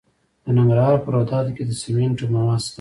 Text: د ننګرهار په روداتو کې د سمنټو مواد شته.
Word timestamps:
د 0.45 0.47
ننګرهار 0.57 0.95
په 1.03 1.09
روداتو 1.15 1.51
کې 1.55 1.63
د 1.65 1.71
سمنټو 1.81 2.25
مواد 2.33 2.59
شته. 2.63 2.69